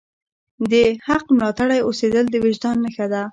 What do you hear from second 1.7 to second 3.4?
اوسیدل د وجدان نښه ده.